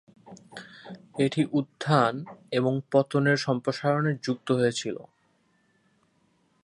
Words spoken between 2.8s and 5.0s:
পতনের সম্প্রসারণে যুক্ত হয়েছিল।